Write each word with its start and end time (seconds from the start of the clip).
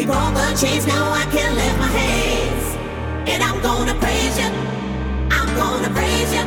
You 0.00 0.06
broke 0.06 0.32
the 0.32 0.56
chains, 0.56 0.86
now 0.86 1.12
I 1.12 1.28
can 1.28 1.54
lift 1.54 1.76
my 1.76 1.86
hands. 1.86 2.64
And 3.28 3.42
I'm 3.42 3.60
gonna 3.60 3.92
praise 4.00 4.38
you. 4.40 4.48
I'm 5.28 5.54
gonna 5.60 5.90
praise 5.92 6.32
you. 6.32 6.40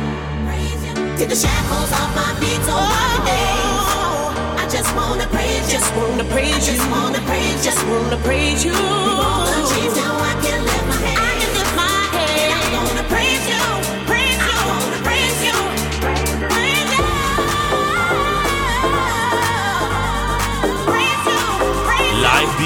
Take 1.16 1.28
the 1.28 1.36
shackles 1.36 1.92
off 1.94 2.10
my 2.16 2.34
feet, 2.42 2.58
so 2.66 2.74
oh, 2.74 4.34
I 4.58 4.66
just 4.68 4.90
wanna 4.96 5.28
praise 5.28 5.70
you. 5.70 5.78
Just 5.78 5.94
wanna 5.94 6.24
praise 6.34 6.66
you. 6.66 6.74
Just 6.74 6.90
wanna 6.90 7.20
praise 7.30 7.54
you. 7.54 7.70
Just 7.70 7.86
wanna 7.86 8.18
praise 8.26 8.64
you. 8.64 8.72
You 8.74 9.22
broke 9.22 9.46
the 9.46 9.62
chains, 9.70 9.94
now 10.02 10.18
I 10.18 10.34
can 10.42 10.64
lift 10.66 10.73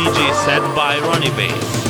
DJ 0.08 0.32
set 0.42 0.62
by 0.74 0.96
Rony 1.00 1.28
Bass. 1.36 1.87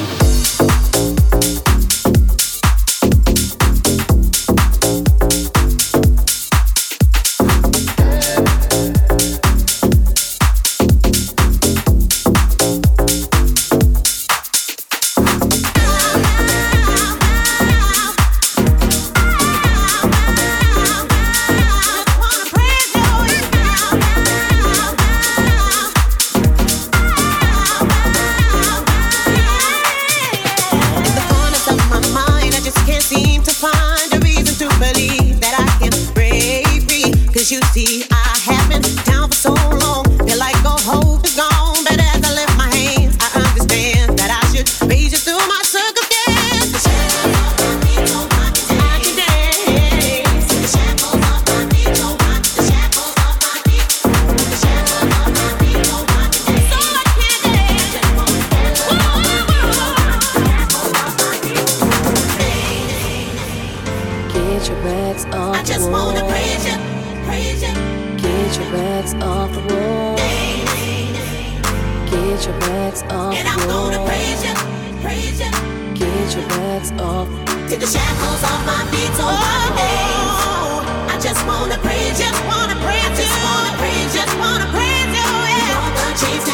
Get 72.38 72.46
your 72.46 72.60
bags 72.60 73.02
off 73.10 73.34
And 73.34 73.48
I'm 73.48 73.58
gonna 73.66 73.98
praise 74.06 74.44
you. 74.46 74.54
Praise 75.02 75.40
you. 75.42 75.50
Get 75.98 76.36
your 76.38 76.46
bags 76.54 76.92
off. 77.02 77.26
Take 77.66 77.80
the 77.80 77.90
shackles 77.90 78.44
off 78.46 78.62
my 78.62 78.78
feet, 78.94 79.10
so 79.18 79.26
my 79.26 79.66
hands. 79.74 80.86
I 81.10 81.18
just 81.18 81.42
wanna 81.50 81.78
praise 81.82 82.14
you. 82.22 82.30
Wanna 82.46 82.78
praise 82.78 83.02
I 83.02 83.14
just 83.18 83.34
wanna 83.42 83.74
praise 83.82 84.14
you. 84.14 84.22
Wanna 84.38 84.70
praise 84.70 85.10
you. 85.18 85.26
Yeah. 85.50 85.66
You 85.66 85.74
broke 85.82 85.98
the 85.98 86.14
chains, 86.14 86.46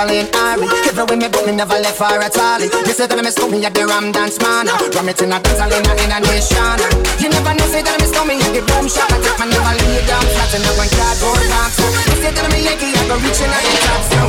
Magdalene 0.00 0.32
Ari. 0.32 0.64
way 0.64 1.16
me 1.16 1.28
go, 1.28 1.44
me 1.44 1.52
never 1.52 1.76
left 1.76 1.98
for 1.98 2.08
a 2.08 2.28
tally. 2.32 2.72
You 2.88 2.94
say 2.96 3.06
that 3.06 3.20
me 3.20 3.30
stole 3.30 3.50
me 3.52 3.60
at 3.66 3.74
the 3.74 3.84
Ram 3.84 4.12
Dance 4.12 4.40
Man. 4.40 4.64
Ram 4.96 5.08
it 5.12 5.20
in 5.20 5.28
a 5.28 5.36
dance 5.36 5.60
in 5.60 5.84
a 5.84 5.92
in 6.00 6.08
a 6.08 6.18
nation. 6.24 6.80
You 7.20 7.28
never 7.28 7.52
know, 7.52 7.68
say 7.68 7.84
that 7.84 8.00
me 8.00 8.08
stole 8.08 8.24
me 8.24 8.40
at 8.40 8.48
the 8.48 8.64
Boom 8.64 8.88
Shop. 8.88 9.12
I 9.12 9.20
take 9.20 9.36
my 9.36 9.44
never 9.44 9.76
lay 9.76 10.00
down 10.08 10.24
flat 10.24 10.56
and 10.56 10.64
I 10.64 10.72
went 10.80 10.92
cardboard 10.96 11.44
box. 11.52 11.76
You 12.08 12.16
say 12.16 12.32
that 12.32 12.48
me 12.48 12.64
lucky, 12.64 12.96
I 12.96 13.02
go 13.12 13.20
reaching 13.20 13.52
out 13.52 13.60
the 13.60 13.76
top. 13.84 14.19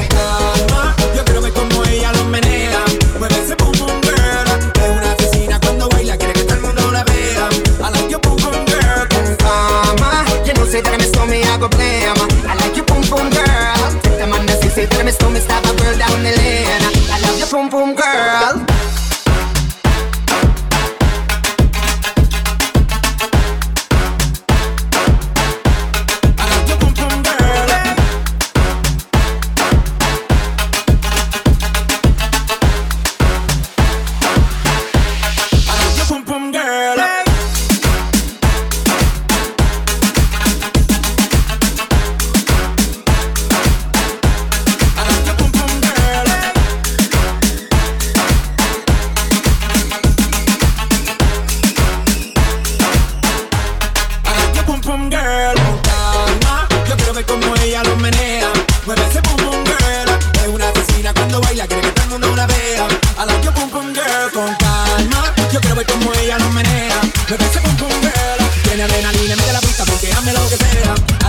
boom 54.92 55.10
girl, 55.10 55.56
calma. 55.84 56.68
Yo 56.88 56.98
quiero 56.98 57.14
ver 57.14 57.26
cómo 57.26 57.56
ella 57.64 57.82
lo 57.84 57.96
menea. 57.96 58.52
Mueve 58.86 59.02
ese 59.10 59.22
boom 59.22 59.38
boom 59.46 59.64
girl. 59.64 60.10
Es 60.42 60.48
una 60.48 60.68
asesina 60.70 61.14
cuando 61.14 61.40
baila, 61.40 61.66
quiere 61.66 61.82
que 61.82 61.92
todo 61.92 62.20
mundo 62.20 62.36
la 62.36 62.46
vea. 62.48 62.88
A 63.18 63.26
la 63.26 63.34
que 63.42 63.50
boom 63.50 63.70
boom 63.72 63.94
girl, 63.94 64.32
con 64.34 64.54
calma. 64.56 65.34
Yo 65.54 65.62
quiero 65.62 65.76
ver 65.76 65.86
cómo 65.86 66.14
ella 66.16 66.38
lo 66.40 66.50
menea. 66.50 67.00
Mueve 67.30 67.46
ese 67.46 67.60
boom 67.62 67.78
boom 67.78 68.02
girl. 68.02 68.40
Tiene 68.64 68.84
adrenalina, 68.84 69.36
mete 69.38 69.54
la 69.54 69.62
pista 69.62 69.86
porque 69.86 70.12
hazme 70.12 70.34
lo 70.34 70.50
que 70.50 70.58
sea. 70.58 71.21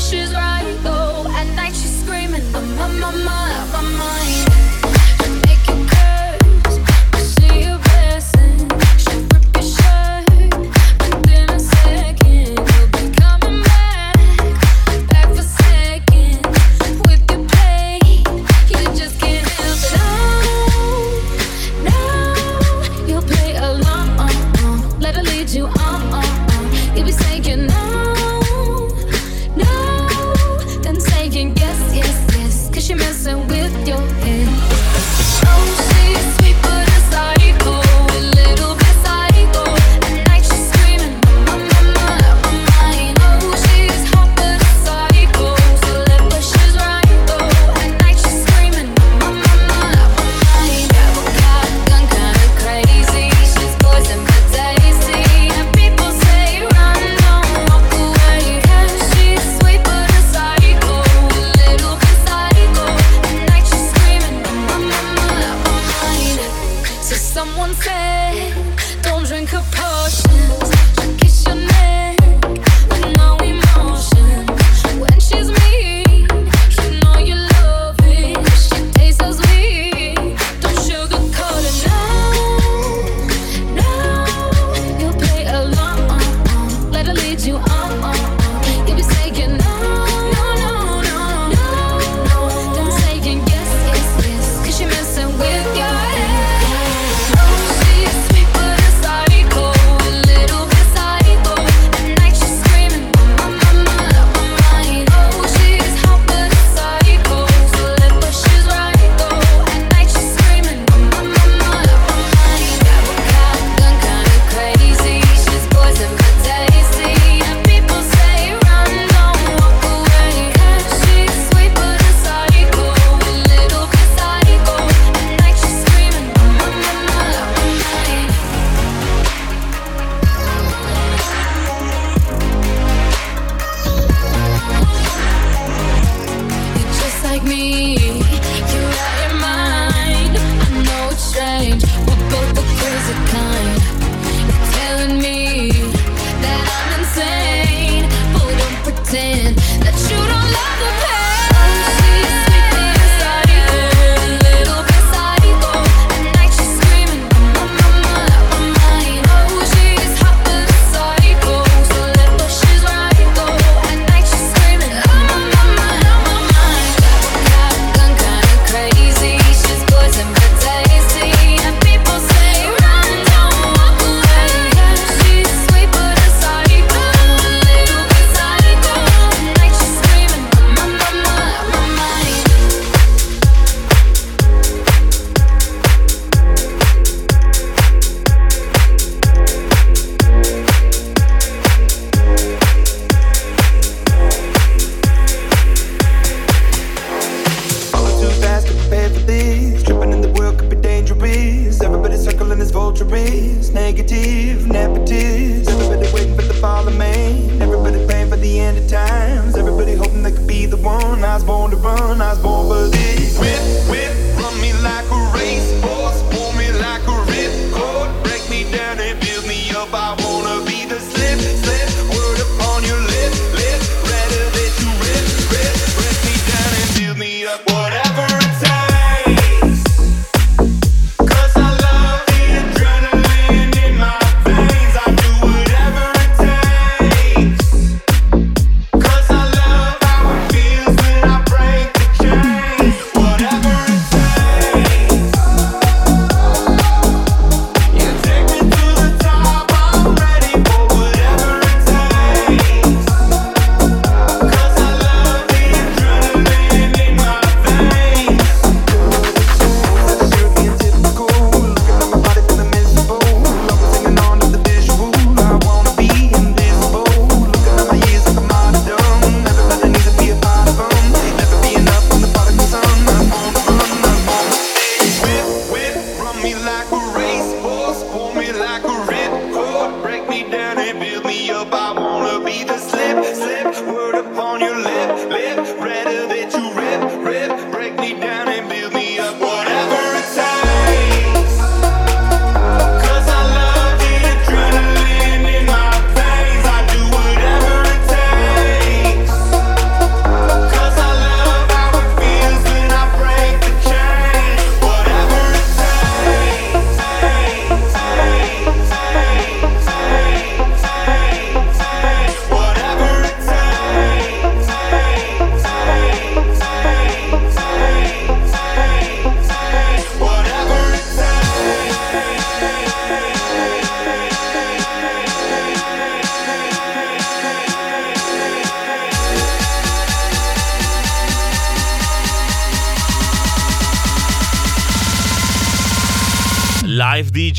She's 0.00 0.32
right 0.32 0.59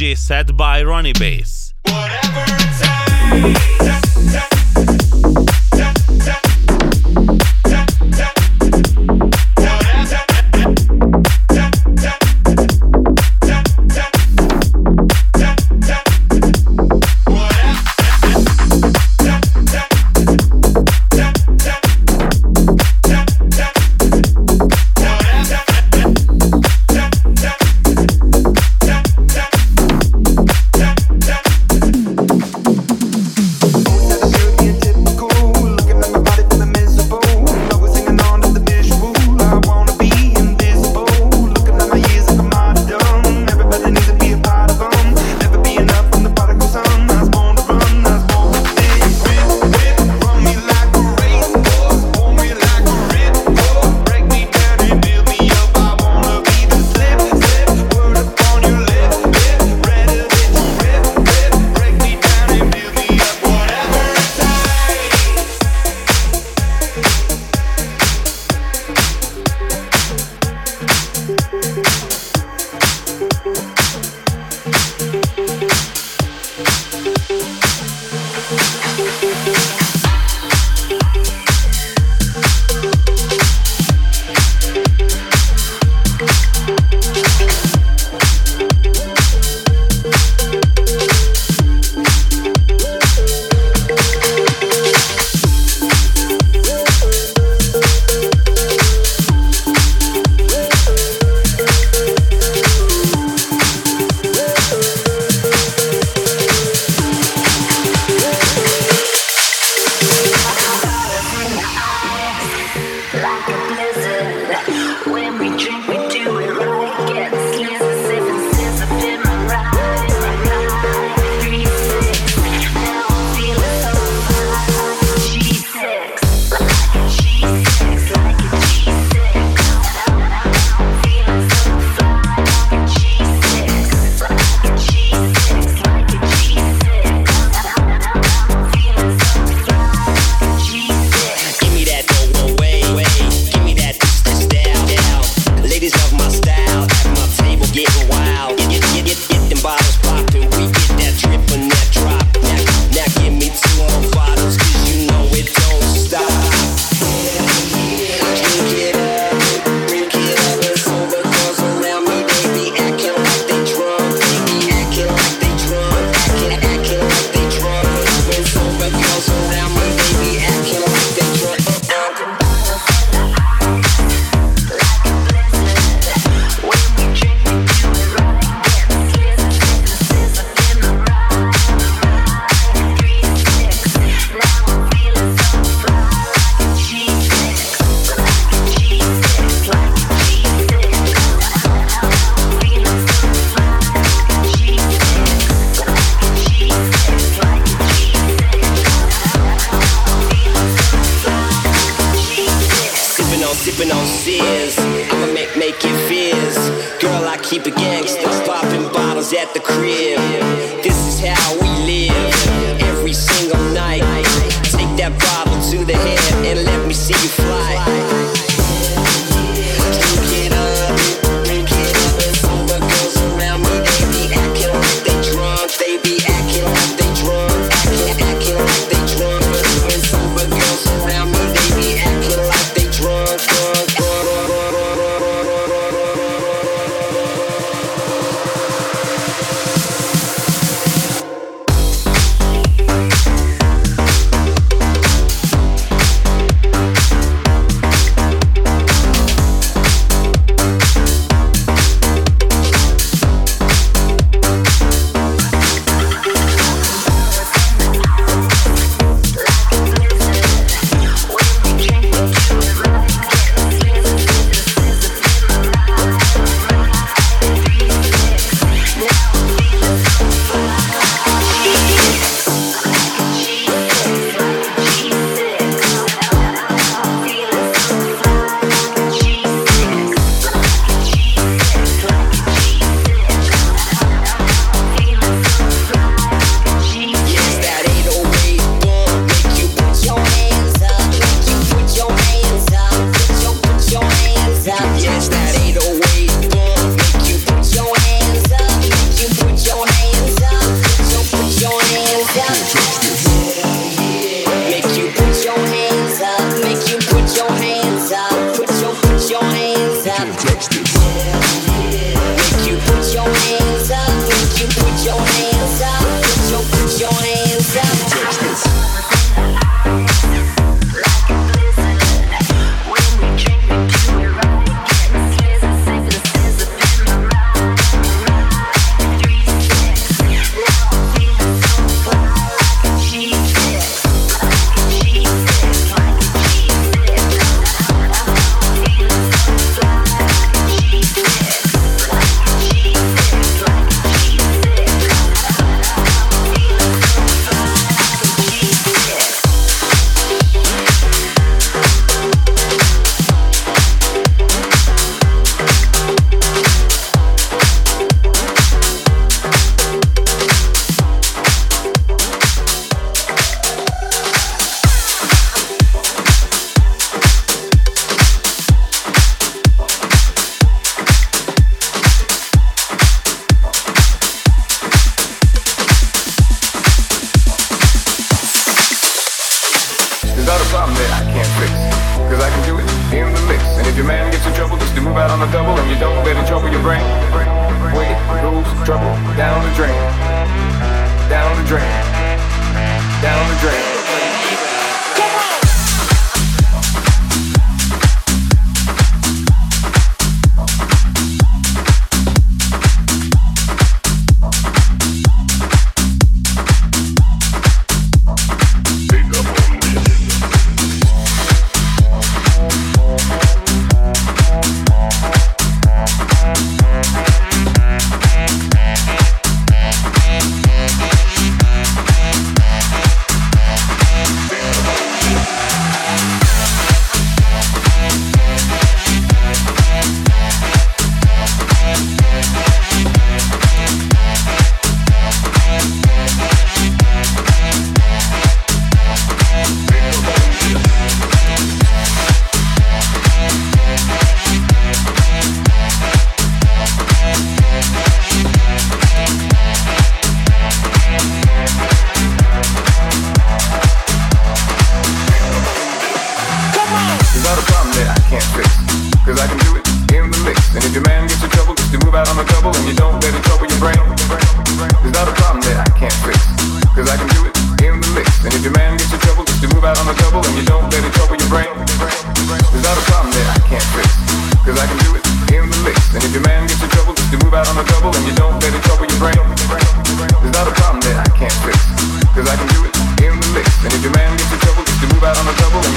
DJ 0.01 0.17
set 0.17 0.57
by 0.57 0.81
Rony 0.81 1.13
Bass. 1.19 1.50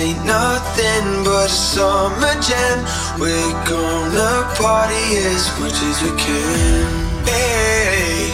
ain't 0.00 0.24
nothing 0.24 1.24
but 1.24 1.46
a 1.46 1.48
summer 1.48 2.34
jam. 2.40 2.78
We're 3.20 3.52
gonna 3.68 4.32
party 4.56 5.04
as 5.30 5.44
much 5.60 5.78
as 5.90 5.96
we 6.02 6.10
can. 6.16 6.86
Hey, 7.26 8.30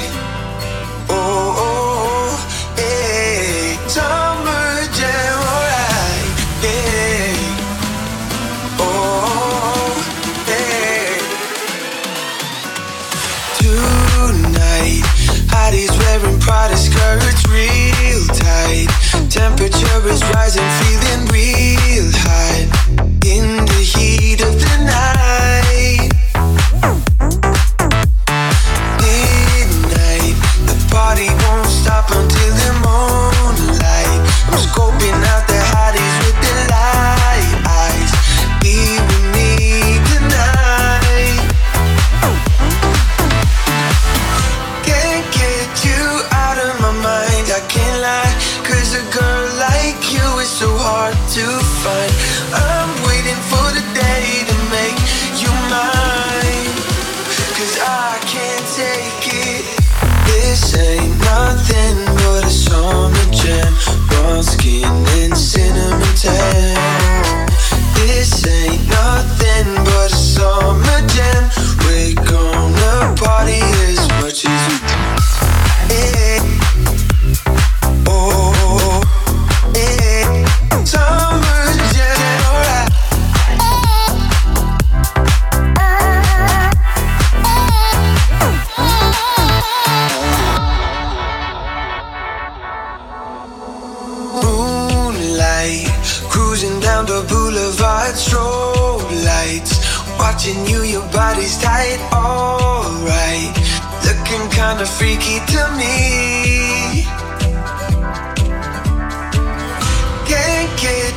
oh, 1.08 1.54
oh, 1.66 2.30
hey, 2.76 3.76
summer 3.88 4.70
jam, 4.98 5.36
alright. 5.54 6.36
Hey, 6.64 7.34
oh, 8.86 9.92
hey. 10.50 11.18
Tonight, 13.60 15.06
Heidi's 15.52 15.94
wearing 15.98 16.38
Prada 16.40 16.76
skirts. 16.76 17.38
Temperature 19.30 20.08
is 20.08 20.22
rising, 20.30 20.62
feeling 20.80 21.26
real 21.26 22.10
high 22.14 22.62
in 23.26 23.66
the 23.66 23.84
heat 23.84 24.40
of 24.40 24.58
the 24.58 24.84
night. 24.86 25.17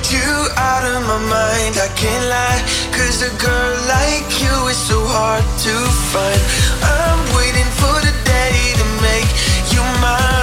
you 0.10 0.48
out 0.58 0.84
of 0.84 1.06
my 1.06 1.20
mind, 1.30 1.78
I 1.78 1.90
can't 1.96 2.26
lie. 2.28 2.62
Cause 2.96 3.22
a 3.22 3.32
girl 3.38 3.74
like 3.86 4.30
you 4.42 4.68
is 4.68 4.78
so 4.78 5.00
hard 5.06 5.44
to 5.66 5.74
find. 6.10 6.42
I'm 6.82 7.22
waiting 7.38 7.70
for 7.78 7.96
the 8.02 8.14
day 8.26 8.74
to 8.80 8.86
make 9.06 9.30
you 9.74 9.82
mine. 10.02 10.41